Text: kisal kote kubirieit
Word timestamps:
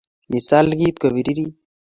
kisal 0.31 0.67
kote 0.79 0.91
kubirieit 1.01 1.51